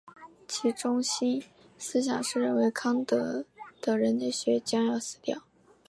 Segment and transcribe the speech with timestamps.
[0.47, 1.43] 其中心
[1.77, 3.45] 思想是认为康德
[3.79, 5.43] 的人类学将要死掉。